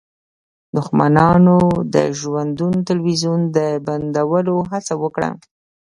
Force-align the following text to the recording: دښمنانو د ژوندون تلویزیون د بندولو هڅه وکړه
دښمنانو 0.75 1.57
د 1.93 1.95
ژوندون 2.19 2.73
تلویزیون 2.89 3.41
د 3.55 3.57
بندولو 3.85 4.55
هڅه 4.71 4.93
وکړه 5.03 5.29